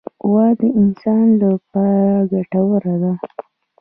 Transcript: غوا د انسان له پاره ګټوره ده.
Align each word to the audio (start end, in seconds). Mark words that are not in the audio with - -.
غوا 0.27 0.47
د 0.59 0.61
انسان 0.81 1.25
له 1.41 1.49
پاره 1.71 2.17
ګټوره 2.31 2.95
ده. 3.01 3.13